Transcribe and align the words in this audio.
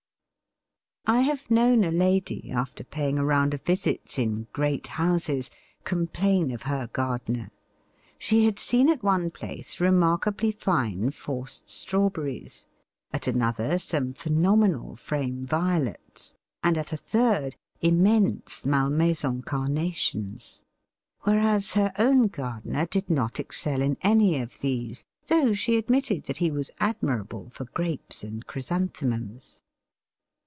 I 1.07 1.21
have 1.21 1.51
known 1.51 1.83
a 1.83 1.91
lady, 1.91 2.51
after 2.51 2.85
paying 2.85 3.19
a 3.19 3.25
round 3.25 3.53
of 3.53 3.63
visits 3.63 4.17
in 4.17 4.47
great 4.53 4.87
houses, 4.87 5.49
complain 5.83 6.51
of 6.51 6.61
her 6.63 6.87
gardener. 6.87 7.51
She 8.17 8.45
had 8.45 8.57
seen 8.57 8.87
at 8.87 9.03
one 9.03 9.29
place 9.29 9.81
remarkably 9.81 10.51
fine 10.51 11.09
forced 11.11 11.69
strawberries, 11.69 12.65
at 13.11 13.27
another 13.27 13.77
some 13.77 14.13
phenomenal 14.13 14.95
frame 14.95 15.45
Violets, 15.45 16.33
and 16.63 16.77
at 16.77 16.93
a 16.93 16.97
third 16.97 17.57
immense 17.81 18.65
Malmaison 18.65 19.41
Carnations; 19.41 20.61
whereas 21.23 21.73
her 21.73 21.91
own 21.99 22.27
gardener 22.27 22.85
did 22.85 23.09
not 23.09 23.37
excel 23.39 23.81
in 23.81 23.97
any 24.01 24.39
of 24.39 24.59
these, 24.61 25.03
though 25.27 25.51
she 25.51 25.75
admitted 25.77 26.23
that 26.25 26.37
he 26.37 26.49
was 26.51 26.71
admirable 26.79 27.49
for 27.49 27.65
Grapes 27.65 28.23
and 28.23 28.45
Chrysanthemums. 28.47 29.61